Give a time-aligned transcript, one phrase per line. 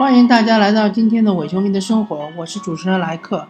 [0.00, 3.46] 欢迎大家来到今天的伪球迷的生活，我是主持人莱克。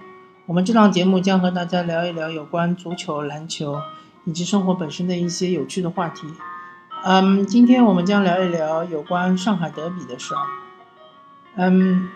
[0.47, 3.81] 我们这档节目将和大家聊一聊有关足球、篮球
[4.25, 6.27] 以及生活本身的一些有趣的话题。
[7.05, 10.43] 嗯，今天我们将聊一聊有关上海德比的事儿。
[11.55, 12.09] 嗯，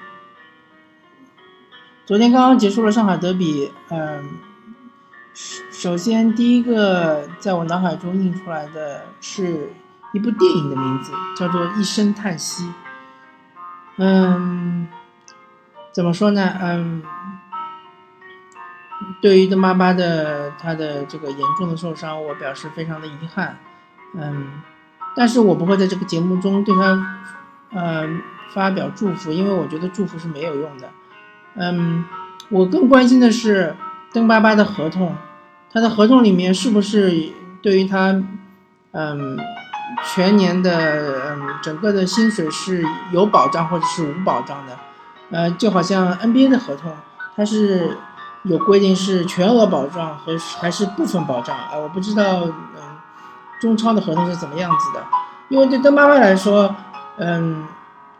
[2.05, 3.71] 昨天刚刚结束了上海德比。
[3.91, 4.31] 嗯，
[5.71, 9.73] 首先第一个在我脑海中映出来的是
[10.13, 12.65] 一部电影的名字，叫做《一声叹息》。
[13.97, 14.89] 嗯，
[15.93, 16.53] 怎么说呢？
[16.61, 17.03] 嗯，
[19.23, 23.57] 对于邓巴巴的他的这个严重的受伤，我表示非常的遗憾。
[24.15, 24.49] 嗯，
[25.15, 27.21] 但是我不会在这个节目中对他，
[27.73, 28.09] 呃，
[28.53, 30.91] 发表祝福，因为我觉得祝福是没有用的。
[31.55, 32.05] 嗯，
[32.49, 33.77] 我更关心的是
[34.13, 35.15] 邓巴巴的合同，
[35.73, 37.31] 他的合同里面是不是
[37.63, 38.21] 对于他，
[38.91, 39.39] 嗯。
[40.15, 44.79] 全年的嗯，整个的薪水是有保障或者是无保障的，
[45.31, 46.95] 呃，就好像 NBA 的合同，
[47.37, 47.97] 它是
[48.43, 52.53] 有规定是全额保障和还是部分保障，呃，我不知道嗯，
[53.61, 55.05] 中超的合同是怎么样子的，
[55.49, 56.75] 因为对邓巴巴来说，
[57.19, 57.67] 嗯，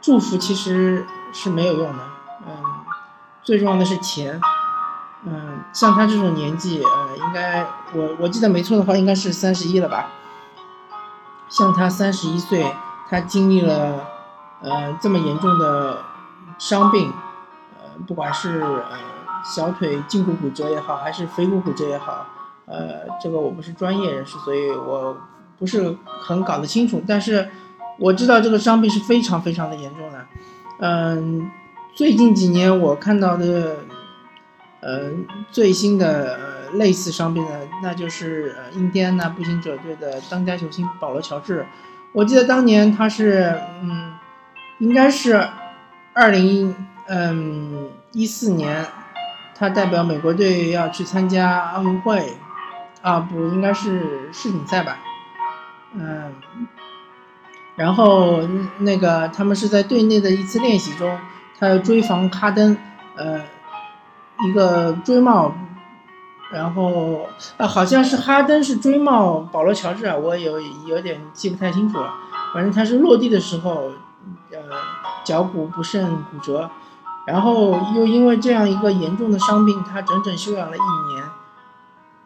[0.01, 2.03] 祝福其实是没有用的，
[2.47, 2.53] 嗯，
[3.43, 4.41] 最重要的是钱，
[5.25, 10.09] 嗯，像他这种年纪，呃，应该我我记得没错的话，应该是三十一了吧。
[11.57, 12.67] 像他三十一岁，
[13.09, 14.09] 他经历了，
[14.61, 15.99] 呃，这么严重的
[16.59, 17.13] 伤病，
[17.79, 18.99] 呃，不管是呃
[19.45, 22.27] 小腿胫骨骨折也好，还是腓骨骨折也好，
[22.67, 25.17] 呃，这个我不是专业人士，所以我
[25.57, 27.01] 不是很搞得清楚。
[27.07, 27.49] 但是
[28.01, 30.27] 我知道这个伤病是非常非常的严重的。
[30.81, 31.49] 嗯，
[31.95, 33.77] 最近几年我看到的，
[34.85, 35.11] 呃，
[35.51, 36.55] 最新的呃。
[36.75, 41.65] 类似伤病的，那就是呃，印第安纳步行者队的当家球星保罗·乔治。
[42.11, 44.15] 我记得当年他是，嗯，
[44.79, 45.47] 应该是
[46.13, 46.75] 二零
[47.07, 48.85] 嗯一四年，
[49.55, 52.35] 他代表美国队要去参加奥运会，
[53.03, 54.99] 啊，不应该是世锦赛吧？
[55.95, 56.35] 嗯，
[57.77, 58.43] 然后
[58.79, 61.17] 那个他们是在队内的一次练习中，
[61.61, 62.77] 他要追防哈登，
[63.15, 63.41] 呃，
[64.47, 65.53] 一个追帽。
[66.53, 72.15] 然后啊，好像是哈登是追帽保罗乔治啊，我有有点记不太清楚了。
[72.53, 73.91] 反正他是落地的时候，
[74.53, 74.59] 呃，
[75.25, 76.71] 脚骨不慎骨折，
[77.27, 81.25] 然后又因为这样一个严重的伤病，他整整休养了一年。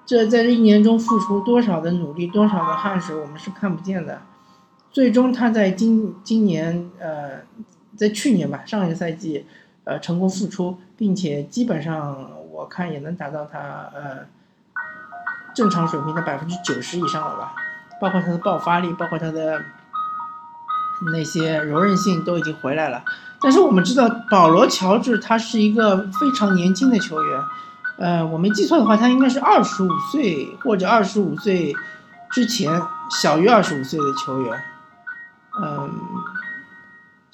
[0.05, 4.21] 这在这一年中付出多少的努力，多少的汗水，我们是看不见的。
[4.91, 7.43] 最终他在今今年呃，
[7.97, 9.47] 在去年吧，上一个赛季，
[9.89, 12.31] 呃，成功复出，并且基本上。
[12.59, 13.61] 我看也能达到他
[13.95, 14.27] 呃
[15.55, 17.53] 正常水平的百分之九十以上了吧，
[18.01, 19.63] 包括他的爆发力，包括他的
[21.13, 23.05] 那些柔韧性都已经回来了。
[23.41, 27.41] 但是我们知道保罗乔治他是一个非常年轻的球员，
[27.99, 31.73] 呃，我没记错的话，他应该是二十五岁或者二十五岁
[32.33, 34.61] 之前小于二十五岁的球员，
[35.63, 35.89] 嗯，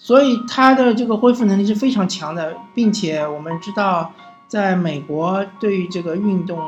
[0.04, 4.12] 所以他的这个恢复能力是非常强的，并且我们知道。
[4.46, 6.60] 在美国，对于这个运动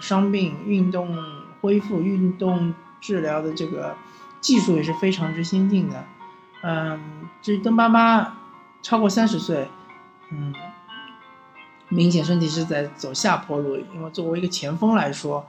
[0.00, 1.16] 伤病、运动
[1.60, 3.96] 恢复、运动治疗的这个
[4.40, 6.04] 技术也是非常之先进的。
[6.62, 7.00] 嗯，
[7.40, 8.36] 至于邓巴巴
[8.80, 9.66] 超过三十岁，
[10.30, 10.54] 嗯，
[11.88, 13.76] 明显身体是在走下坡路。
[13.92, 15.44] 因为作为一个前锋来说，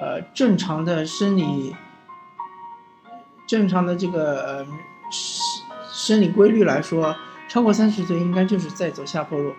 [0.00, 1.76] 呃，正常的生理、
[3.46, 4.89] 正常的这个生
[6.10, 7.14] 生理规律来说，
[7.46, 9.54] 超过三十岁应该就是在走下坡路。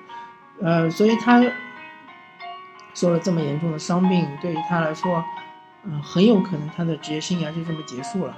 [0.61, 1.41] 呃，所以他
[2.93, 5.23] 受了这么严重的伤病，对于他来说，
[5.85, 8.35] 嗯，很有可能他的职业生涯就这么结束了。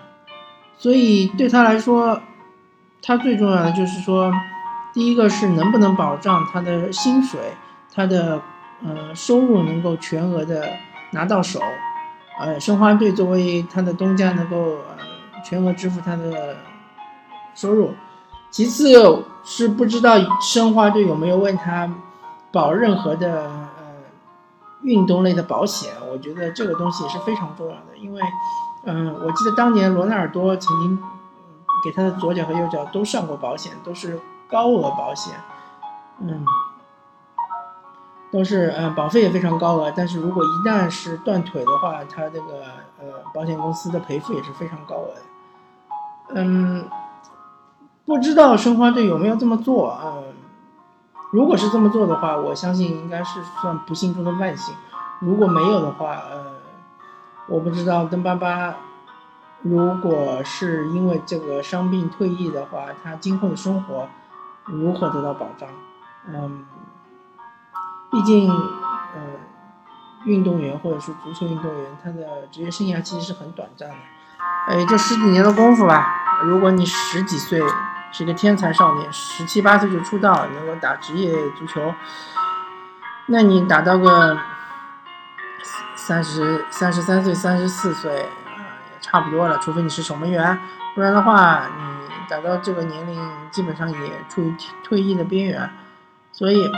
[0.78, 2.22] 所以对他来说，
[3.02, 4.31] 他最重要的就是说，
[4.94, 7.40] 第一个是能不能保障他的薪水，
[7.91, 8.40] 他的
[8.85, 10.69] 呃收入能够全额的
[11.13, 11.59] 拿到手，
[12.40, 16.58] 呃，申花队作为他的东家能够呃全额支付他的
[17.55, 17.96] 收入。
[18.53, 18.94] 其次
[19.44, 21.90] 是不知道申花队有没有问他。
[22.52, 23.96] 保任何的呃
[24.84, 27.97] 运动类的保险，我觉得这个东西也是非常重要的。
[27.97, 28.22] 因为，
[28.84, 31.00] 嗯，我记得当年罗纳尔多曾经
[31.84, 35.34] 给他的左脚和右脚都上过保险，都是高额保险，
[36.20, 36.46] 嗯，
[38.32, 39.91] 都是嗯保费也非常高额。
[39.96, 42.66] 但是如果一旦是断腿的话，他这个
[42.99, 45.22] 呃保险公司的赔付也是非常高额的。
[46.35, 46.88] 嗯，
[48.05, 50.16] 不知道申花队有没有这么做啊？
[51.32, 54.76] 如果是这么做的话，我相信应该是算不幸中的万幸。
[55.20, 56.53] 如果没有的话，呃，
[57.47, 58.76] 我不知道邓巴巴
[59.61, 64.08] 如果是因为这个伤病退役的话，他今后的生活，
[64.66, 65.70] 如何得到保障？
[66.28, 66.66] 嗯，
[68.11, 69.22] 毕竟，呃，
[70.26, 73.96] 运动员或者是足球运动员，他的职业生涯其实是很短暂的，
[74.67, 76.20] 哎，就十几年的功夫吧。
[76.44, 77.61] 如果你十几岁
[78.13, 81.93] 是个天才少年，十七八岁就出道，能够打职业足球，
[83.25, 84.37] 那你打到个
[85.95, 88.11] 三十三十三岁、三十四岁
[88.45, 89.57] 啊，也差不多了。
[89.57, 90.59] 除非你是守门员，
[90.93, 91.83] 不然的话，你
[92.29, 93.97] 打到这个年龄，基本上也
[94.29, 95.69] 处于退役的边缘。
[96.31, 96.69] 所以，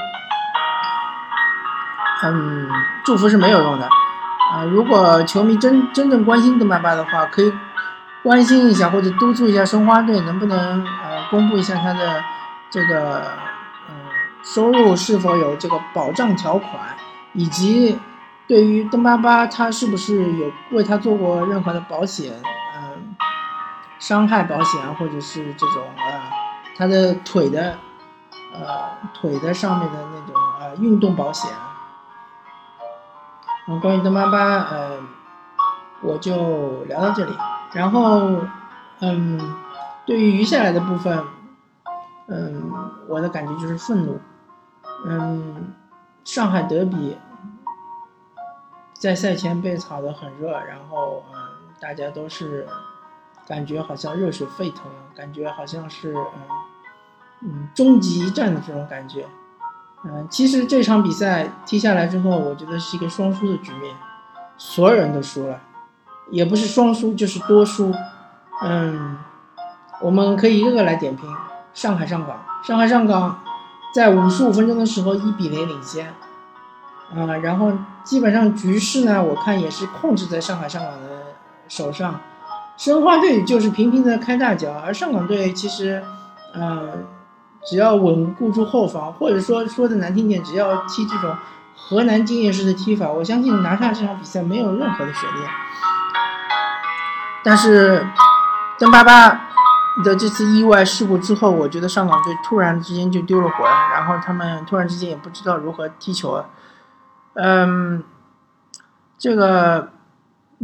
[2.23, 2.69] 嗯，
[3.03, 3.85] 祝福是没有用的
[4.53, 4.63] 啊。
[4.63, 7.53] 如果球迷真真正关心邓巴巴的话，可以
[8.23, 10.85] 关心一下或者督促一下申花队，能不能
[11.29, 12.23] 公布一下他的
[12.69, 13.21] 这个
[13.89, 13.95] 嗯
[14.43, 16.95] 收入是否有这个保障条款，
[17.33, 17.99] 以及
[18.47, 22.33] 对于邓巴巴他是不是有为他做过任何的保险，
[22.77, 23.15] 嗯，
[23.99, 26.21] 伤害保险啊或者是这种呃
[26.77, 27.77] 他的腿的。
[28.57, 31.51] 呃，腿的上面的那种呃运动保险。
[33.67, 34.99] 嗯，关于邓巴巴，呃，
[36.01, 37.35] 我就聊到这里。
[37.73, 38.39] 然后，
[39.01, 39.37] 嗯，
[40.05, 41.23] 对于余下来的部分，
[42.27, 42.71] 嗯，
[43.07, 44.19] 我的感觉就是愤怒。
[45.05, 45.73] 嗯，
[46.23, 47.17] 上海德比
[48.93, 51.39] 在赛前被炒得很热，然后嗯，
[51.79, 52.67] 大家都是
[53.47, 54.83] 感觉好像热水沸腾，
[55.15, 56.41] 感觉好像是嗯。
[57.41, 59.27] 嗯，终极一战的这种感觉，
[60.05, 63.93] 嗯，其实这场比赛踢下来之后，我觉得是一个双输的局面，
[64.57, 65.59] 所有人都输了，
[66.31, 67.93] 也不是双输就是多输，
[68.63, 69.17] 嗯，
[70.01, 71.29] 我们可以一个个来点评。
[71.73, 73.39] 上海上港，上海上港
[73.93, 76.13] 在五十五分钟的时候一比零领先，
[77.13, 77.71] 啊，然后
[78.03, 81.33] 基本上局势呢，我看也是控制在上海上港的
[81.67, 82.19] 手上，
[82.77, 86.03] 申花队就是频频的开大脚，而上港队其实，
[86.53, 86.89] 呃。
[87.67, 91.35] 只要稳固住后防，或者说说的难听点，只要踢这种
[91.75, 95.49] 河南经验式的踢法，我相信拿下这场比赛没有任何的悬念。
[97.43, 98.05] 但是
[98.77, 99.44] 邓巴巴
[100.03, 106.49] 的这次意外事故之后，我觉得上港队突然之间就丢了魂，然后他们突然之间也不知道如何踢球了。
[107.35, 108.03] 嗯，
[109.17, 109.89] 这个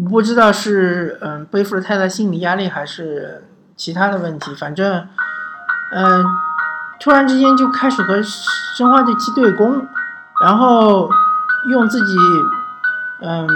[0.09, 5.07] 不知道是嗯背负了太大心理压力，还是其他的问题，反正
[5.93, 6.25] 嗯。
[7.03, 9.87] 突然之间就开始和申花队踢对攻，
[10.43, 11.09] 然后
[11.67, 12.15] 用自己
[13.21, 13.47] 嗯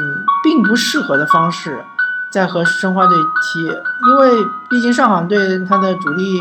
[0.44, 1.86] 并不适合的方式
[2.36, 6.38] 在和申花队踢，因为毕竟上港队他的主力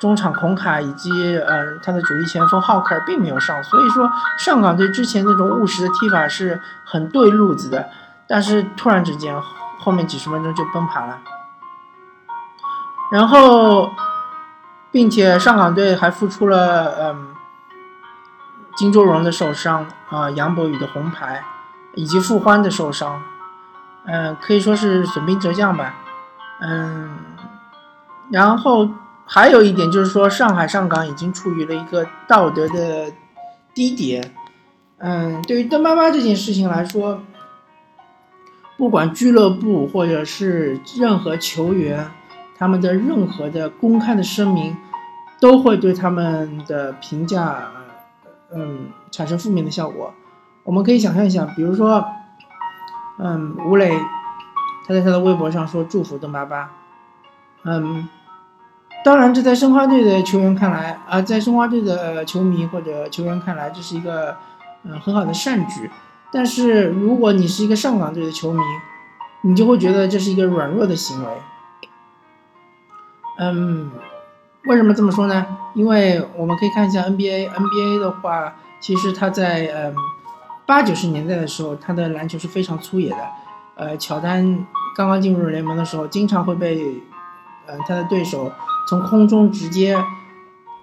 [0.00, 7.88] 中场孔卡以及嗯他的主力前锋浩克并没有上，所以说上港队之前那种务实的踢法是很对路子的，
[8.26, 9.40] 但是突然之间
[9.78, 11.20] 后面几十分钟就崩盘了，
[13.12, 13.88] 然后。
[14.94, 17.28] 并且上港队还付出了嗯
[18.76, 21.42] 金周荣的受伤啊杨博宇的红牌，
[21.94, 23.22] 以及傅欢的受伤，
[24.06, 25.94] 嗯可以说是损兵折将吧，
[26.60, 27.18] 嗯，
[28.30, 28.88] 然后
[29.26, 33.12] 还有一点就是说上海上港已经处于了一个道德的
[33.74, 34.34] 低点，
[34.98, 37.20] 嗯，对于邓巴巴这件事情来说，
[38.76, 42.10] 不管俱乐部或者是任何球员。
[42.58, 44.76] 他们的任何的公开的声明，
[45.40, 47.72] 都会对他们的评价，
[48.54, 50.14] 嗯，产生负面的效果。
[50.62, 52.06] 我们可以想象一下，比如说，
[53.18, 53.90] 嗯，吴磊，
[54.86, 56.70] 他在他的微博上说祝福邓巴巴，
[57.64, 58.08] 嗯，
[59.04, 64.36] 当然这在申花队的球员看来，啊，在申花队的球迷或者球员看来，这是一个
[64.84, 65.90] 嗯很好的善举。
[66.32, 68.60] 但是如果你是一个上港队的球迷，
[69.42, 71.30] 你就会觉得这是一个软弱的行为。
[73.38, 73.90] 嗯，
[74.64, 75.46] 为什么这么说呢？
[75.74, 79.94] 因为我们可以看一下 NBA，NBA 的话，其实他在嗯
[80.66, 83.16] 八九十年代的时候，他的篮球是非常粗野的。
[83.74, 84.66] 呃，乔丹
[84.96, 87.02] 刚刚进入联盟的时候，经常会被
[87.66, 88.50] 呃他的对手
[88.88, 89.96] 从空中直接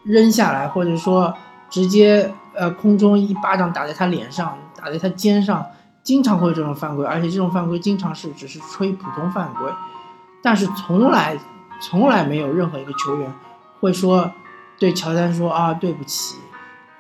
[0.03, 1.33] 扔下来，或者说
[1.69, 5.65] 直接呃空中一巴掌打在他脸上，打在他肩上，
[6.03, 9.71] 经常会有这种犯规，而且这种犯规经常是只是吹普通犯规，
[10.41, 11.38] 但是从来。
[11.81, 13.33] 从来没有任何一个球员
[13.79, 14.29] 会说
[14.77, 16.36] 对乔丹说啊对不起，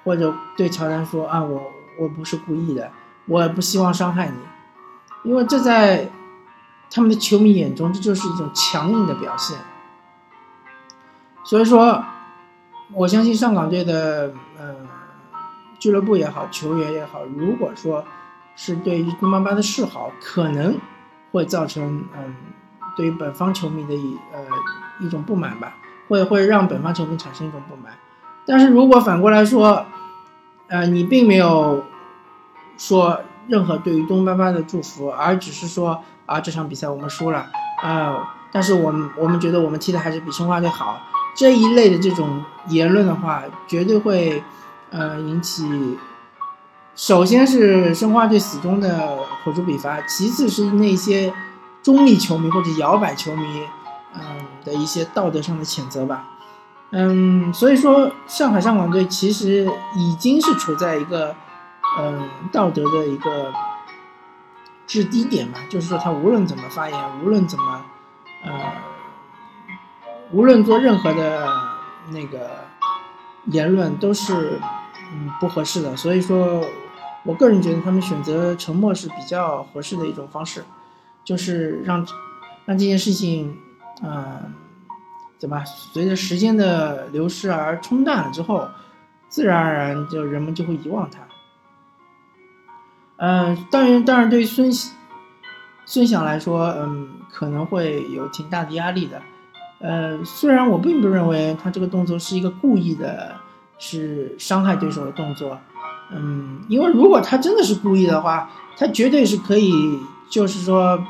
[0.05, 1.61] 或者对乔丹说啊我
[1.99, 2.91] 我不是故意的，
[3.25, 6.09] 我不希望伤害你，因为这在
[6.89, 9.57] 他们的球迷眼中这就是一种强硬的表现。
[11.43, 12.03] 所以说，
[12.93, 14.75] 我相信上港队的呃
[15.77, 18.05] 俱乐部也好，球员也好，如果说
[18.55, 20.77] 是对于杜巴巴的示好，可能
[21.31, 22.35] 会造成嗯。
[22.97, 24.41] 对于本方球迷的一呃
[24.99, 25.77] 一种不满吧，
[26.09, 27.93] 会会让本方球迷产生一种不满，
[28.45, 29.85] 但是如果反过来说，
[30.67, 31.85] 呃，你并没有
[32.79, 37.45] 说任何对于东巴巴的祝福，而只是说啊这场比赛我们输了
[37.83, 40.97] 啊，但是我们我们觉得我们踢的还是比申花队好
[41.35, 44.41] 这一类的这种言论的话，绝对会
[44.91, 45.97] 呃引起，
[46.95, 51.31] 首先是申花队死忠的口诛笔伐，其次是那些
[51.83, 53.61] 中立球迷或者摇摆球迷
[54.15, 54.21] 嗯
[54.65, 56.25] 的一些道德上的谴责吧。
[56.91, 61.35] 嗯，所以说上海上港队其实已经是处在一个，
[61.97, 63.51] 嗯，道德的一个
[64.85, 67.85] 至低点嘛，就是说他无论怎么发言，无论怎么，
[68.45, 68.73] 呃，
[70.31, 71.47] 无论做任何的
[72.11, 72.65] 那个
[73.45, 74.59] 言论，都是
[75.11, 75.95] 嗯不合适的。
[75.97, 76.63] 所以说，
[77.23, 80.63] 我个人觉得他们选择沉默是比较合适的一种方式，
[81.23, 82.05] 就是让
[82.65, 83.57] 让这件事情，
[84.03, 84.53] 嗯。
[85.39, 85.63] 怎么？
[85.65, 88.67] 随着时间的流逝而冲淡了之后，
[89.29, 91.19] 自然而然就人们就会遗忘它。
[93.19, 94.71] 嗯，当然，当然，对于孙
[95.85, 99.21] 孙翔来说，嗯，可能会有挺大的压力的。
[99.79, 103.35] 呃，虽然我并不认为他这个动作是一个故意的，
[103.77, 105.59] 是伤害对手的动作。
[106.11, 109.99] 嗯，因为如果他真的是故意的话，他绝对是可以，
[110.29, 111.03] 就是说，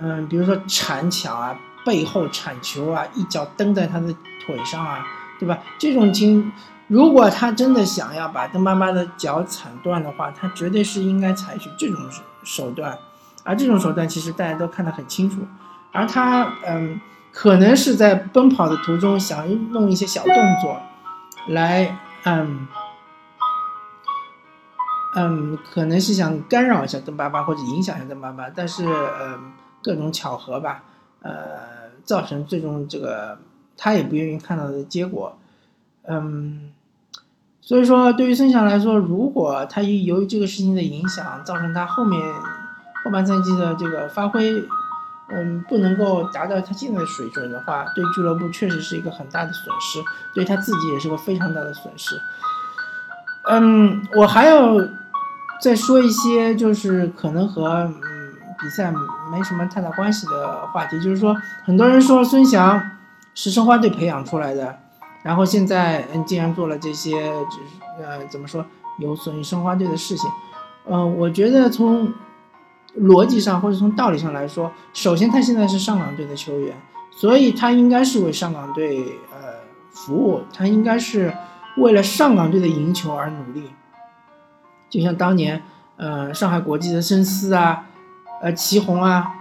[0.00, 1.58] 嗯，比如说铲抢啊。
[1.86, 5.06] 背后铲球啊，一脚蹬在他的腿上啊，
[5.38, 5.58] 对吧？
[5.78, 6.52] 这种情，
[6.88, 11.96] 如果他真的想要把邓巴巴的脚踩断的话，他绝对是应该采取这种
[12.42, 12.98] 手段。
[13.44, 15.46] 而这种手段其实大家都看得很清楚。
[15.92, 17.00] 而他，嗯，
[17.32, 20.80] 可能是在奔跑的途中想弄一些小动作，
[21.48, 22.66] 来，嗯，
[25.16, 29.52] 嗯，可能是想干扰一下邓爸爸或者影响一下邓爸爸，但是，嗯，
[29.82, 30.82] 各种巧合吧，
[31.22, 31.78] 呃。
[32.04, 33.38] 造成最终这个
[33.76, 35.36] 他也不愿意看到的结果，
[36.04, 36.72] 嗯，
[37.68, 42.18] 所以说对于孙翔来说，如果他由于这个事情的影响，造成他后面
[43.04, 44.64] 后半赛季的这个发挥，
[45.28, 49.98] 嗯，不能够达到他现在的水准的话，对俱乐部确实是一个很大的损失，
[50.32, 52.18] 对他自己也是个非常大的损失。
[53.44, 54.74] 嗯，我还要
[55.60, 57.94] 再说一些，就是可能和嗯。
[58.60, 58.92] 比赛
[59.30, 61.32] 没什么太大关系的话题，就是说，
[61.64, 62.82] 很多人说孙翔
[63.32, 64.76] 是申花队培养出来的，
[65.28, 68.64] 然后现在嗯，竟然做了这些，就是呃，怎么说
[68.98, 70.30] 有损于申花队的事情。
[70.86, 72.10] 嗯，我觉得从
[72.96, 76.74] 逻辑上或者从道理上来说，首先他现在是上港队的球员，
[77.10, 81.36] 所以他应该是为上港队呃服务，他应该是
[81.76, 83.70] 为了上港队的赢球而努力。
[84.88, 85.62] 就像当年
[85.98, 87.84] 呃上海国际的申思啊。
[88.40, 89.34] 呃，祁宏啊，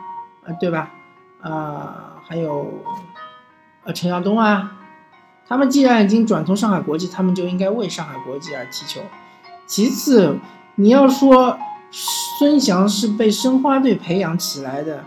[0.44, 0.90] 呃，对吧？
[1.44, 2.66] 呃，还有，
[3.84, 4.72] 呃，陈耀东啊，
[5.48, 9.02] 他们既然已经转投上海国际，他们就应该为上海国际而踢球。
[9.66, 10.38] 其次，
[10.76, 11.58] 你要说
[11.92, 15.04] 孙祥是被申花队培养起来的，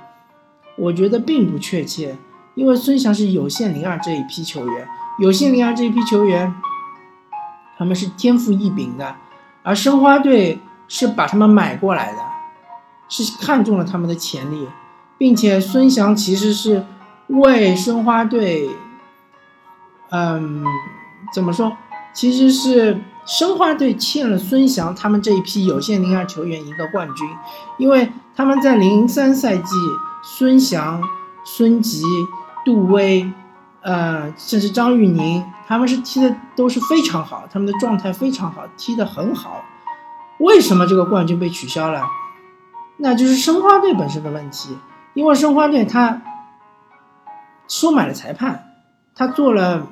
[0.77, 2.17] 我觉得并不确切，
[2.55, 6.55] 因为孙祥是有限零二这一批球员，有限零二这一批球员，
[7.77, 9.17] 他们是天赋异禀的，
[9.63, 12.19] 而申花队是把他们买过来的。
[13.13, 14.69] 是看中了他们的潜力，
[15.19, 16.87] 并且孙祥其实是
[17.27, 18.71] 为申花队，
[20.11, 20.65] 嗯，
[21.33, 21.77] 怎么说？
[22.13, 27.29] 其实是申花队欠了孙祥他们这一批有限零二球员一个冠军，
[27.79, 29.75] 因为他们在零三赛季，
[30.25, 31.01] 孙祥、
[31.45, 32.03] 孙吉、
[32.65, 33.33] 杜威，
[33.83, 39.63] 呃，甚至张玉宁，他们是踢的都是非常好，他们的状态非常好，踢得很好。
[40.41, 42.03] 为什么这个冠军被取消了？
[42.97, 44.77] 那就是申花队本身的问题，
[45.15, 46.21] 因为申花队他
[47.69, 48.65] 收买了裁判，
[49.15, 49.87] 他做了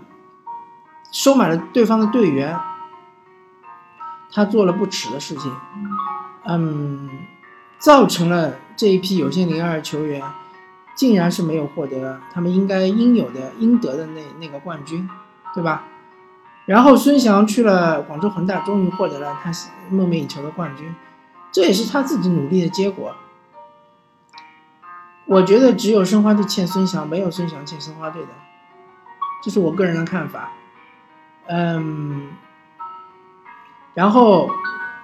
[1.10, 2.58] 收买了对方的队员，
[4.32, 5.56] 他做了不耻的事情，
[6.44, 7.08] 嗯，
[7.78, 10.22] 造成了这一批有限零二球员
[10.94, 15.08] 竟然是没有获得他们应该应有的应得的那那个冠军，
[15.54, 15.84] 对吧？
[16.66, 19.50] 然后孙祥去了广州恒大，终于获得了他
[19.88, 20.94] 梦寐以求的冠军。
[21.50, 23.16] 这也是他自己努力的结果。
[25.24, 28.28] 我觉得只有申花队欠孙祥，没有孙祥欠申花队的，
[29.42, 30.52] 这是我个人的看法。
[31.48, 32.28] 嗯，
[33.94, 34.48] 然后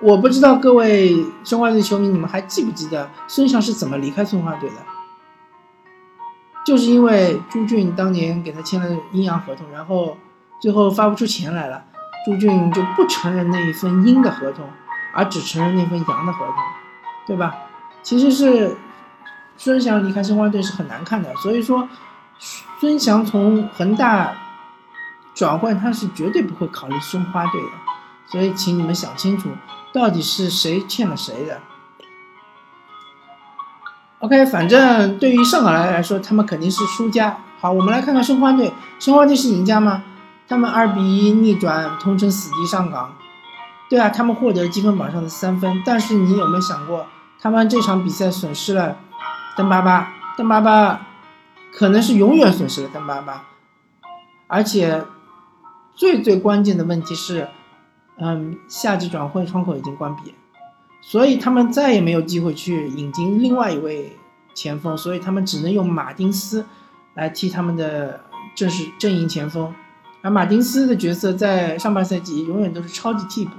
[0.00, 4.76] 我不知道各位申花队球迷，你们还记不记得孙祥是怎么离开申花队的？
[6.64, 10.16] 就是因为朱俊当年给他签了阴阳合同，然后
[10.60, 11.84] 最后发不出钱来了，
[12.24, 14.68] 朱俊就不承认那一份阴的合同。
[15.16, 16.56] 而只承认那份阳的合同，
[17.24, 17.54] 对吧？
[18.02, 18.76] 其实是
[19.56, 21.88] 孙祥离开申花队是很难看的，所以说
[22.80, 24.34] 孙祥从恒大
[25.34, 27.68] 转会他是绝对不会考虑申花队的，
[28.26, 29.50] 所以请你们想清楚，
[29.92, 31.60] 到底是谁欠了谁的。
[34.20, 37.36] OK，反正对于上港来来说，他们肯定是输家。
[37.60, 40.04] 好，我们来看看申花队，申花队是赢家吗？
[40.48, 43.12] 他们二比一逆转同城死敌上港，
[43.90, 45.82] 对啊，他们获得积分榜上的三分。
[45.84, 47.06] 但是你有没有想过，
[47.40, 48.96] 他们这场比赛损失了
[49.56, 51.00] 邓巴巴，邓巴巴
[51.76, 53.44] 可能是永远损失了邓巴巴，
[54.46, 55.04] 而且。
[55.94, 57.46] 最最关键的问题是，
[58.18, 60.34] 嗯，夏季转会窗口已经关闭，
[61.00, 64.16] 所以他们再也没有机会去引进另外一位
[64.54, 66.66] 前锋，所以他们只能用马丁斯
[67.14, 68.20] 来替他们的
[68.56, 69.72] 正式阵营前锋，
[70.22, 73.52] 而马丁斯的角色在上半赛季永远都是超级替补，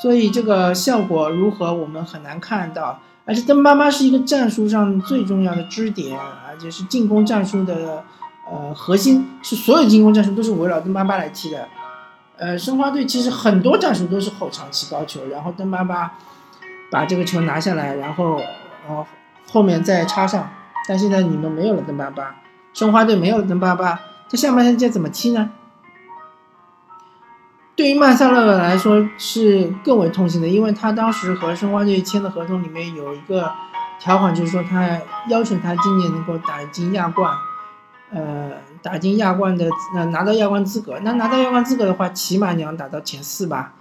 [0.00, 3.00] 所以这个效果如何我们很难看到。
[3.26, 8.02] 而且登巴巴是一个战术上最重要的支点，而且是进攻战术的。
[8.50, 11.68] 呃，核心是所有进攻战术都是围绕邓巴巴来踢的。
[12.36, 16.12] 呃，申花队其实很多战术都是后场起高球，然后邓巴巴
[16.90, 18.40] 把这个球拿下来，然后
[18.88, 19.06] 呃
[19.50, 20.48] 后面再插上。
[20.88, 22.36] 但现在你们没有了邓巴巴，
[22.72, 23.98] 申花队没有了邓巴巴，
[24.30, 25.50] 他下半赛季怎么踢呢？
[27.74, 33.52] 对于曼萨勒来说是更为痛心的，因为他当时和申花队签的合同里面有一个
[33.98, 34.98] 条款，就是说他
[35.28, 37.32] 要求他今年能够打进亚冠。
[38.16, 38.50] 呃，
[38.82, 43.74] 打进亚冠的，呃，拿到亚冠资格，那拿到亚冠资格的话，起码你要打到前四吧。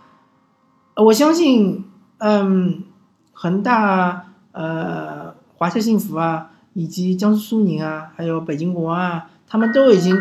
[0.98, 1.86] 我相信，
[2.18, 2.84] 嗯，
[3.32, 10.14] 恒大、呃，华夏幸福啊，以及江苏苏宁啊，还有北京国安啊，他们都已经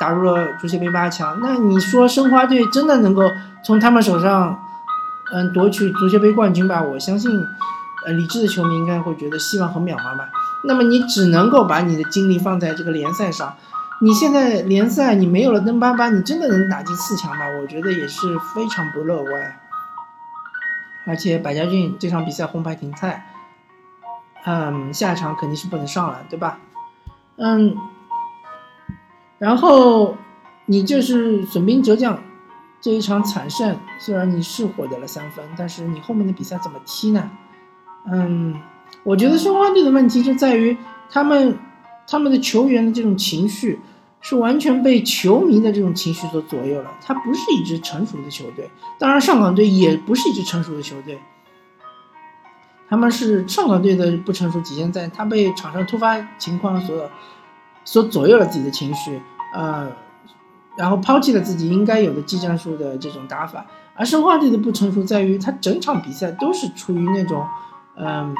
[0.00, 1.38] 打入了足协杯八强。
[1.40, 3.22] 那你说申花队真的能够
[3.64, 4.58] 从他们手上，
[5.32, 6.82] 嗯，夺取足协杯冠军吧？
[6.82, 7.30] 我相信，
[8.04, 10.28] 呃，理智的球迷应该会觉得希望很渺茫吧。
[10.64, 13.56] 那么你只能够把你的精力放在这个联赛上。
[14.02, 17.44] 你现在联赛你没有了登巴巴，你真的能打进四强吗？
[17.60, 19.60] 我觉得也是非常不乐观。
[21.06, 23.26] 而且百家俊这场比赛红牌停赛，
[24.44, 26.58] 嗯，下一场肯定是不能上了，对吧？
[27.36, 27.76] 嗯，
[29.38, 30.16] 然后
[30.64, 32.22] 你就是损兵折将，
[32.80, 37.30] 这一场惨胜，虽然你是获得了三分，但是你后面的比赛怎么踢呢？
[38.10, 38.58] 嗯。
[39.02, 40.76] 我觉得申花队的问题就在于
[41.10, 41.58] 他们
[42.06, 43.80] 他们的球员的这种情绪
[44.20, 46.90] 是完全被球迷的这种情绪所左右了。
[47.00, 51.18] 他不是一支成熟的球队，当然上港队也不是一支成熟的球队。
[52.90, 57.08] 他们是上港队的不成熟体现在他被场上突发情况所
[57.84, 59.18] 所左右了自己的情绪，
[59.54, 59.90] 呃，
[60.76, 63.64] 然后抛弃了自己应该有的技战术的这种打法。
[63.94, 67.46] 而申花队的不成熟在于他整场比赛都是处于那种，
[67.96, 68.34] 嗯。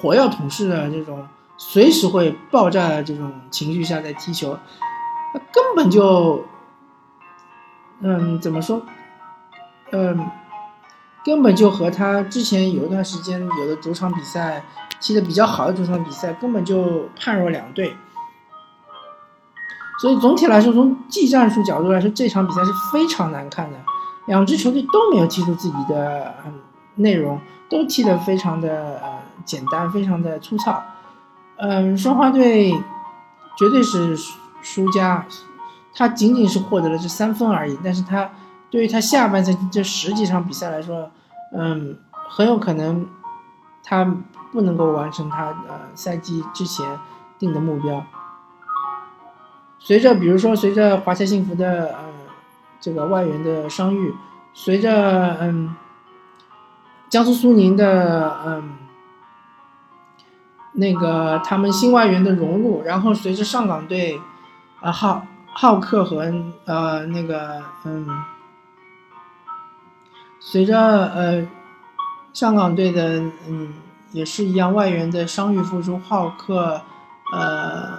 [0.00, 4.58] 火药桶式的这种随时会爆炸的这种情绪下在踢球，
[5.32, 6.44] 他根本就，
[8.00, 8.82] 嗯，怎么说，
[9.92, 10.30] 嗯，
[11.24, 14.62] 根本就和他之前有一段时间有的主场比赛
[15.00, 17.96] 踢的比较好的主场比赛根本就判若两队。
[19.98, 23.78] 所以总体来说，从技战术角度来说，这场比赛是非常难看的，
[24.26, 26.34] 两支球队都没有踢出自己的
[26.96, 29.16] 内容，都踢得非常的呃。
[29.44, 30.82] 简单，非常的粗糙。
[31.56, 32.72] 嗯，申花队
[33.56, 34.16] 绝对是
[34.60, 35.24] 输家，
[35.94, 37.78] 他仅仅是获得了这三分而已。
[37.84, 38.28] 但是他
[38.70, 41.12] 对于他下半赛季这十几场比赛来说，
[41.52, 41.96] 嗯，
[42.28, 43.06] 很有可能
[43.84, 44.16] 他
[44.50, 46.98] 不能够完成他呃赛季之前
[47.38, 48.04] 定的目标。
[49.78, 51.98] 随着比如说随着华夏幸福的呃
[52.80, 54.12] 这个外援的伤愈，
[54.52, 55.76] 随着嗯
[57.16, 58.76] 江苏苏宁的嗯。
[60.78, 64.20] 那个他们新外援的融入，然后随着上港队，
[64.82, 66.30] 啊浩浩克和
[66.66, 68.06] 呃那个嗯，
[70.38, 71.48] 随着呃
[72.34, 73.72] 上港队的嗯
[74.12, 76.82] 也是一样外援的伤愈复出，浩克
[77.32, 77.98] 呃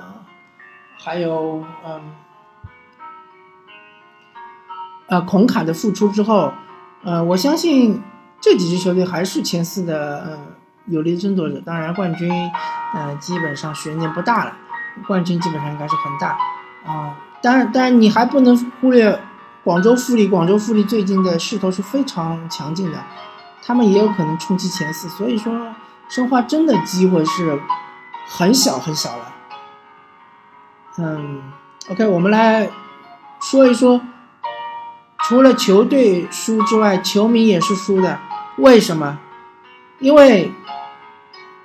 [0.99, 2.01] 还有嗯
[5.07, 6.53] 呃孔卡的复出之后，
[7.03, 8.03] 呃我相信
[8.39, 10.53] 这几支球队还是前四的嗯。
[10.89, 12.31] 有力争夺者，当然冠军，
[12.95, 14.53] 嗯，基本上悬念不大了。
[15.05, 16.29] 冠军基本上应该是恒大，
[16.85, 19.19] 啊，当然，当然你还不能忽略
[19.65, 20.29] 广州富力。
[20.29, 22.97] 广州富力最近的势头是非常强劲的，
[23.61, 25.09] 他们也有可能冲击前四。
[25.09, 25.75] 所以说，
[26.07, 27.59] 申花真的机会是
[28.25, 29.33] 很小很小了。
[30.99, 31.51] 嗯
[31.89, 32.69] ，OK，我们来
[33.41, 33.99] 说一说，
[35.27, 38.19] 除了球队输之外，球迷也是输的。
[38.57, 39.19] 为什么？
[39.99, 40.51] 因为。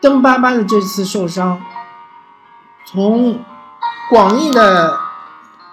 [0.00, 1.60] 登巴巴的这次受伤，
[2.84, 3.38] 从
[4.10, 4.98] 广义的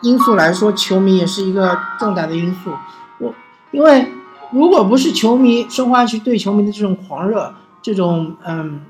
[0.04, 2.71] 因素来说，球迷也是一个重大的因素。
[3.17, 3.34] 我
[3.71, 4.13] 因为
[4.52, 8.86] 如果不是球迷申花区对球迷的这种狂热，这种嗯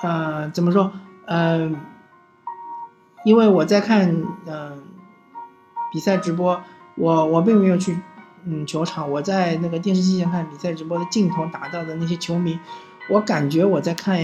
[0.00, 0.92] 呃怎么说
[1.26, 1.78] 嗯，
[3.26, 4.82] 因为我在看嗯
[5.92, 6.62] 比赛直播，
[6.98, 7.98] 我我并没有去
[8.44, 12.58] 嗯球场，我在那个电视机前看比赛直播的镜头打到的那些球迷，
[13.08, 14.18] 我感觉我在看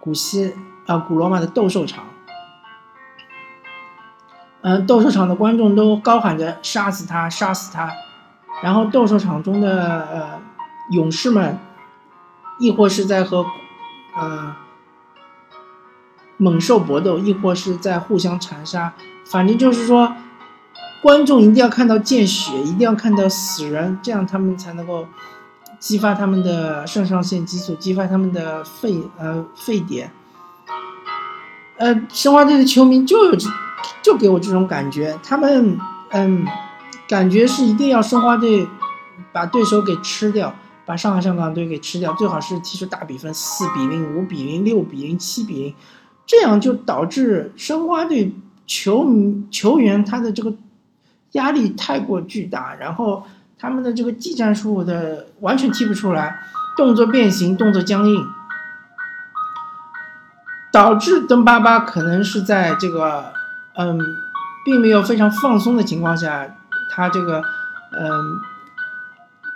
[0.00, 0.54] 古希
[0.86, 2.04] 啊古罗马的斗兽场。
[4.62, 7.92] 嗯，斗兽场的观众都高喊着“杀死他，杀死他”，
[8.64, 10.40] 然后斗兽场中的呃
[10.90, 11.58] 勇士们，
[12.58, 13.44] 亦或是在和
[14.16, 14.56] 呃
[16.38, 18.94] 猛兽搏斗，亦或是在互相残杀，
[19.26, 20.14] 反正就是说，
[21.04, 25.06] 观众一定要看到见血，一定要看到死人，这样他们才能够
[25.78, 30.10] 激发他们的肾上腺激素，激发他们的沸呃沸点。
[31.76, 33.36] 呃，申花队的球迷就有。
[34.02, 35.78] 就给我这种感觉，他们
[36.10, 36.46] 嗯，
[37.06, 38.66] 感觉是一定要申花队
[39.30, 40.54] 把对手给吃掉，
[40.86, 45.74] 把上海上港队给吃掉，最好是踢出大比分，四比零、五比零、六比零、七比零，
[46.24, 48.34] 这样就导致申花队
[48.66, 50.54] 球迷球员他的这个
[51.34, 53.24] 压力太过巨大，然后
[53.56, 56.42] 他们的这个技战术的完全踢不出来，
[56.76, 58.26] 动作变形，动作僵硬，
[60.72, 63.32] 导致登巴巴可能是在这个。
[63.76, 63.98] 嗯，
[64.64, 66.46] 并没有非常放松的情况下，
[66.92, 67.42] 他这个
[67.90, 68.40] 嗯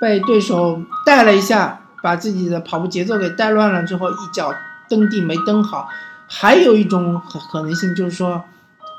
[0.00, 4.52] 被对手带了一下，把自己的跑步节奏给带乱了之后，一脚
[4.88, 5.88] 蹬地没蹬好。
[6.26, 8.42] 还有一种可可能性就是说，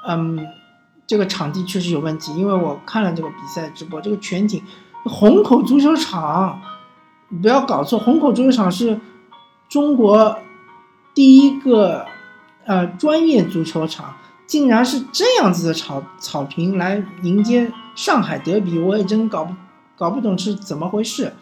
[0.07, 0.39] 嗯，
[1.09, 4.63] 这个场地确实有问题，因为我看了这个比赛直播，这个全景，
[5.05, 6.61] 虹口足球场，
[7.41, 9.01] 不要搞错，虹口足球场是
[9.67, 10.37] 中国
[11.15, 12.05] 第一个
[12.65, 14.13] 呃专业足球场。
[14.45, 19.53] 竟然是这样子的草草坪来迎接上海德比，我也真搞不
[19.95, 21.33] 搞不懂是怎么回事。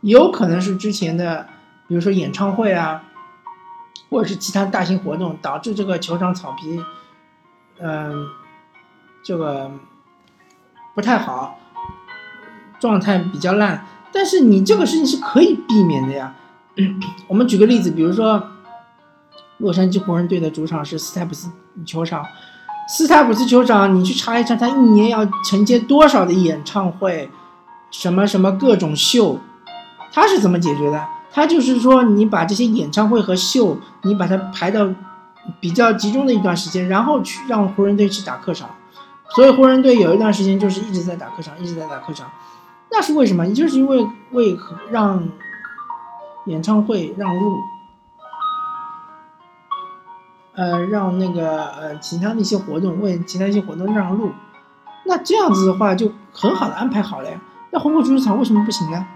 [0.00, 1.46] 有可能是之前的，
[1.88, 3.02] 比如说演唱会啊，
[4.10, 6.78] 或者是其他大型活动导致这个球场草皮，
[7.78, 8.26] 嗯，
[9.22, 9.70] 这个
[10.94, 11.58] 不太好，
[12.78, 13.86] 状态比较烂。
[14.12, 16.34] 但是你这个事情是可以避免的呀。
[17.28, 18.42] 我们举个例子，比如说
[19.58, 21.50] 洛杉矶湖人队的主场是斯泰普斯
[21.84, 22.24] 球场。
[22.88, 27.30] 斯泰普斯球场，你去查一查，他一年要承接多少的演唱会，
[27.92, 29.38] 什么什么各种秀，
[30.10, 31.06] 他是怎么解决的？
[31.30, 34.88] 他就是说，你把这些演唱会和秀，你把它排到
[35.60, 38.70] 比较集中的一段时间，然后去让湖人队去打客场。
[39.34, 42.30] 所以湖人队有一段时间就是一直在打客场，一直在打客场，
[42.90, 43.46] 那是为什么？
[43.54, 44.56] 就是因为为
[44.90, 45.28] 让
[46.46, 47.58] 演唱会让路。
[50.52, 54.32] 呃，让那个呃其他的一些活动为其他一些活动让路，
[55.06, 57.40] 那这样子的话就很好的安排好了呀。
[57.70, 59.06] 那虹口足球场为什么不行呢？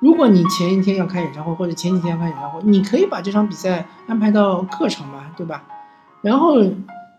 [0.00, 5.62] 如果你前一天要开演唱会，或者前几天要开演唱会，你可以把这场比赛安排到客场嘛，对吧？
[6.22, 6.56] 然后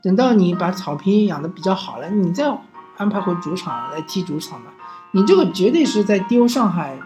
[0.05, 2.55] 等到你把草坪养的比较好了，你再
[2.95, 4.71] 安排回主场来踢主场吧。
[5.13, 6.99] 你这个绝对是在丢上海，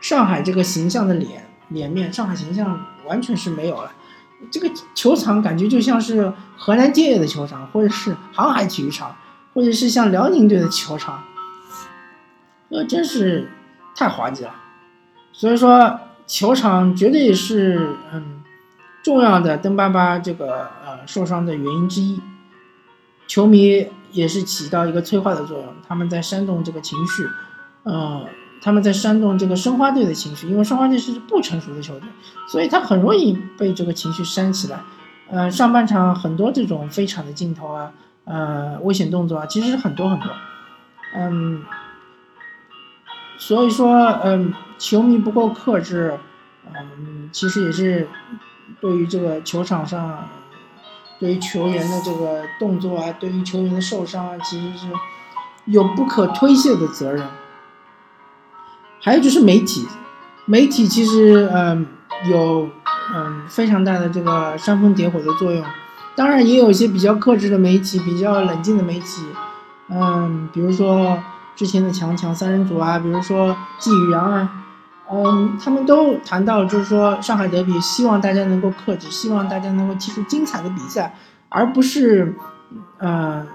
[0.00, 3.90] 上海这个形象的脸脸面，上海形象完全是没有了。
[4.52, 9.16] 这个球场感觉就像是河南建业的球场，或者是航海体育场，
[9.54, 11.24] 或者是像辽宁队的球场，
[12.68, 13.50] 那真是
[13.96, 14.54] 太滑稽了。
[15.32, 18.44] 所以说，球场绝对是嗯
[19.04, 22.20] 重要的登巴巴这个呃受伤的原因之一。
[23.28, 27.28] 球迷也是起到一个催化的作用，他们在煽动这个情绪，
[27.84, 28.26] 嗯。
[28.62, 32.08] 他们在煽动这个申花队的情绪，因为申花队是不成熟的球队，
[32.48, 34.80] 所以他很容易被这个情绪煽起来。
[35.28, 37.92] 呃，上半场很多这种飞铲的镜头啊，
[38.24, 40.30] 呃，危险动作啊，其实是很多很多。
[41.14, 41.62] 嗯，
[43.36, 46.18] 所以说，嗯，球迷不够克制，
[46.72, 48.08] 嗯，其实也是
[48.80, 50.28] 对于这个球场上，
[51.18, 54.86] 对于球员的这个动作啊，对于球员的受伤啊，其实是
[55.66, 57.26] 有不可推卸的责任。
[59.00, 59.86] 还有就是媒体，
[60.46, 61.86] 媒体其实嗯
[62.30, 62.70] 有
[63.14, 65.62] 嗯非常大的这个煽风点火的作用，
[66.16, 69.26] 当然也有一些比较克制的媒体，比较冷静的媒体，
[69.90, 71.22] 嗯，比如说
[71.54, 74.63] 之前的强强三人组啊，比如说季宇阳啊，
[75.10, 81.14] 嗯，他们都谈到就是说上海德比，希望大家能够克制，希望大家能够踢出精彩的比赛，
[81.48, 82.34] 而不是
[82.98, 83.46] 嗯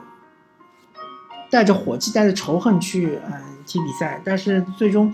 [1.49, 3.33] 带着火气、带着仇恨去嗯。
[3.65, 5.13] 踢比赛，但是最终，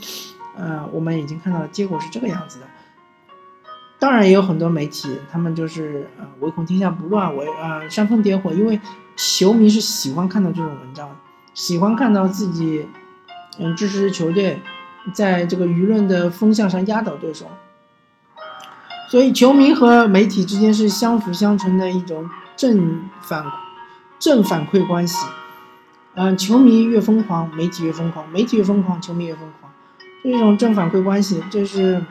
[0.56, 2.66] 呃，我们已经看到结果是这个样子的。
[4.00, 8.80] 当然，也有很多媒体，他们就是呃唯恐天下不乱，唯呃煽风点火，因为
[9.18, 11.14] 球迷是喜欢看到这种文章，
[11.54, 12.88] 喜欢看到自己
[13.60, 14.62] 嗯支持球队
[15.14, 17.46] 在这个舆论的风向上压倒对手。
[19.08, 23.46] 所以，球迷和媒体之间是相辅相成的一种正反
[24.20, 25.26] 正反馈关系。
[26.16, 29.72] 嗯，球迷越疯狂，媒体越疯狂；媒体越疯狂，球迷越疯狂，
[30.24, 32.04] 这种正反馈关系，这是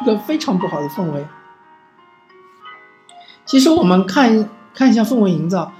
[0.00, 1.26] 一个非常不好的氛围。
[3.44, 5.72] 其实我们看看一下氛围营造，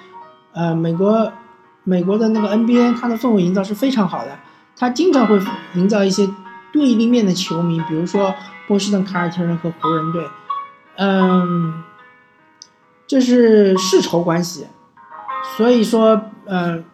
[0.52, 1.32] 呃，美国
[1.84, 4.38] 美国的那个 NBA，它的氛围营造是非常好的，
[4.76, 5.40] 他经常会
[5.74, 6.28] 营造一些
[6.72, 8.34] 对立面的球迷，比如说
[8.66, 10.28] 波士顿凯尔特人和湖人队，
[10.96, 11.82] 嗯，
[13.06, 14.66] 这是世仇关系，
[15.56, 16.22] 所以说。
[16.44, 16.84] 嗯，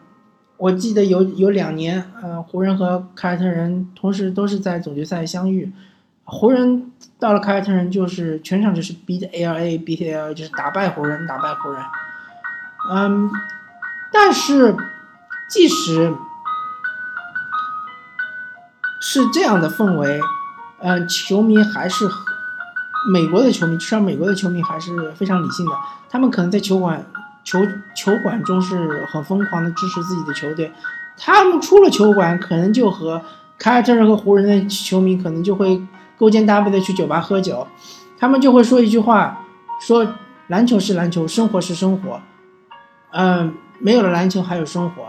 [0.57, 5.73] 我记得有有两年，嗯，湖人和凯尔特人同时都是在总决赛相遇，
[6.23, 11.83] 湖人到了凯尔特人就是全场就是 beat LA beat LA 就是打败湖人打败湖人，
[12.91, 13.31] 嗯，
[14.13, 14.75] 但是
[15.49, 16.13] 即使
[18.99, 20.19] 是这样的氛围，
[20.79, 22.07] 嗯，球迷还是
[23.11, 25.71] 美国的球迷，至少美国的球迷还是非常理性的，
[26.09, 27.05] 他们可能在球馆。
[27.41, 27.57] 球
[27.95, 30.71] 球馆中是很疯狂的支持自己的球队，
[31.17, 33.19] 他们出了球馆，可能就和
[33.57, 35.81] 凯尔特人和湖人的球迷可能就会
[36.15, 37.65] 勾肩搭背的去酒吧喝酒，
[38.19, 39.45] 他们就会说一句话，
[39.81, 40.05] 说
[40.47, 42.21] 篮球是篮球，生活是生活，
[43.11, 45.07] 嗯，没有了篮球还有生活，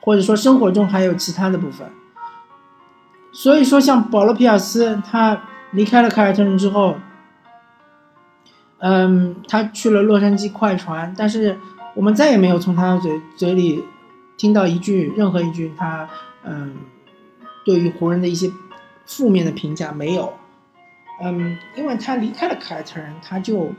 [0.00, 1.90] 或者说生活中还有其他的部分。
[3.32, 5.42] 所以说，像保罗皮尔斯他
[5.72, 6.96] 离开了凯尔特人之后。
[8.84, 11.56] 嗯，他去了洛杉矶快船，但是
[11.94, 13.84] 我们再也没有从他的嘴嘴里
[14.36, 16.08] 听到一句任何一句他
[16.42, 16.74] 嗯
[17.64, 18.50] 对于湖人的一些
[19.06, 20.34] 负面的评价没有。
[21.22, 23.72] 嗯，因为他离开了凯尔特人，他就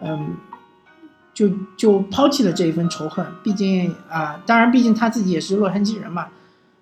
[0.00, 0.34] 嗯
[1.32, 3.24] 就就抛弃了这一份仇恨。
[3.44, 6.26] 毕竟啊，当然，毕竟他自己也是洛杉矶人嘛。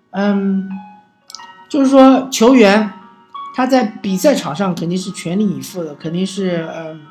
[0.09, 0.67] 嗯，
[1.73, 2.87] 就是说球员
[3.55, 7.01] 他在比赛场上肯定是全力以赴的，肯定是嗯。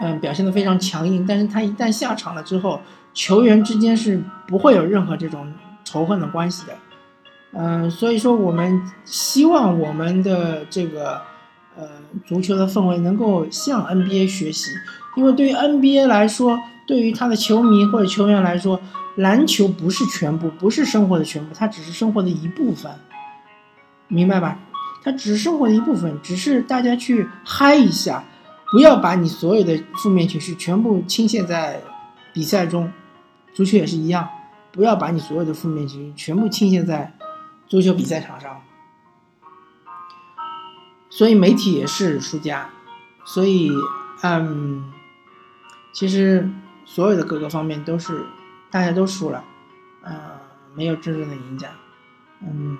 [0.00, 2.80] 嗯，表现的非常强硬，但是他一旦下场了之后，
[3.12, 5.52] 球员之间是不会有任何这种
[5.84, 6.72] 仇恨的关系的。
[7.52, 11.20] 嗯，所以说我们希望我们的这个
[11.76, 11.86] 呃
[12.24, 14.70] 足球的氛围能够向 NBA 学习，
[15.16, 18.80] 因为对于 NBA 来说，对于他的球迷或者球员来说，
[19.16, 22.92] 篮球不是全部，不是生活的全部，它只是生活的一部分，
[24.08, 24.58] 明白吧？
[25.02, 28.24] 它只是生活的一部分，只是大家去嗨一下。
[28.72, 31.80] 不要把你所有的负面情绪全部倾泻在
[32.32, 32.90] 比赛中，
[33.52, 34.28] 足球也是一样，
[34.72, 37.14] 不要把你所有的负面情绪全部倾泻在
[37.68, 38.62] 足球比赛场上。
[41.08, 42.68] 所以媒体也是输家，
[43.24, 43.70] 所以
[44.22, 44.92] 嗯，
[45.92, 46.50] 其实
[46.94, 48.24] 所有的各个方面都是
[48.70, 49.42] 大家都输了，
[50.04, 50.12] 呃，
[50.76, 51.66] 没有真正的赢家，
[52.40, 52.78] 嗯。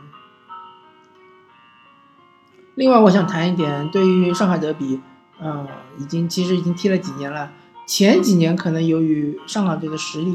[2.76, 5.00] 另外，我想谈一点，对于上海德比。
[5.40, 5.66] 嗯，
[5.98, 7.50] 已经其实已经踢了几年了。
[7.88, 10.32] 前几年可能由于上港队的实力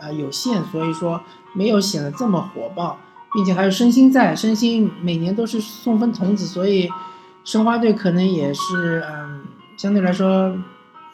[0.00, 1.20] 啊有限，所以说
[1.52, 2.98] 没有显得这么火爆，
[3.34, 6.90] 并且还有申鑫在，申鑫每年都是送分童子，所以
[7.44, 9.44] 申花队可能也是嗯
[9.76, 10.56] 相对来说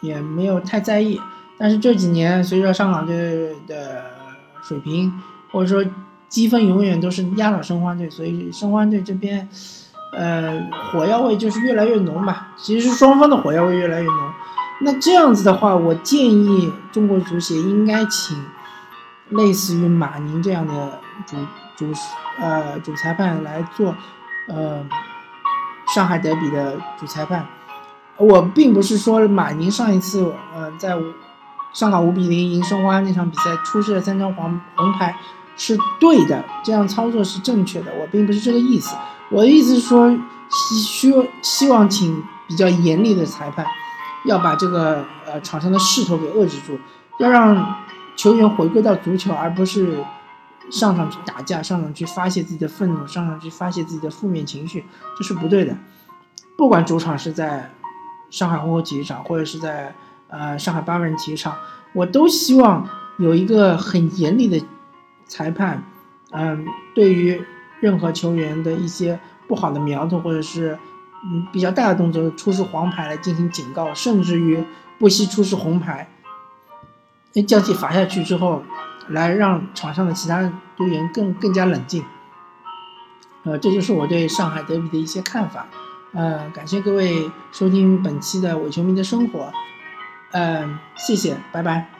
[0.01, 1.21] 也没有太在意。
[1.59, 4.05] 但是这几年随着上港队的
[4.62, 5.12] 水平
[5.51, 5.90] 或者说
[6.29, 9.49] 积分永远都是压倒申花队，所以申花队这边。
[10.12, 12.49] 呃，火药味就是越来越浓吧。
[12.57, 14.33] 其实双方的火药味越来越浓。
[14.81, 18.42] 那这样子的话，我建议中国足协应该请
[19.31, 21.37] 类似于马宁这样的主
[21.77, 21.92] 主
[22.40, 23.95] 呃主裁判来做
[24.49, 24.87] 呃
[25.95, 27.45] 上海德比的主裁判。
[28.16, 30.95] 我并不是说马宁上一次呃在
[31.77, 35.15] 上港五比零赢申花那场比赛出示了三张黄红牌
[35.59, 37.93] 是对的，这样操作是正确的。
[38.01, 38.97] 我并不是这个意思。
[39.31, 40.11] 我的意思是说，
[40.49, 41.12] 希需
[41.43, 43.67] 希望请比较严厉的裁判，
[44.25, 46.79] 要把这个呃场上的势头给遏制住，
[47.19, 47.77] 要让
[48.17, 50.03] 球员回归到足球，而不是
[50.71, 54.87] 上场去打架，上场去发泄自己的愤怒，上场去发泄自己的负面情绪，
[55.19, 55.77] 这是不对的。
[56.57, 57.71] 不管主场是在
[58.31, 59.95] 上海虹口体育场，或者是在
[60.29, 61.57] 呃上海八万人体育场，
[61.93, 64.65] 我都希望有一个很严厉的
[65.27, 65.83] 裁判，
[66.31, 67.45] 嗯，对于。
[67.79, 70.79] 任何球员的一些不好的苗头，或者是
[71.23, 74.65] 嗯比较大的动作，出示黄牌来进行警告，甚至于
[74.99, 76.09] 不惜出示红牌，
[77.47, 78.62] 将其罚下去之后，
[79.09, 82.03] 来让场上的其他队员更更加冷静。
[83.43, 85.67] 呃，这就是我对上海德比的一些看法。
[86.15, 89.53] 呃，感谢各位收听本期的伪球迷的生活。
[90.37, 91.96] 嗯，谢谢，拜拜。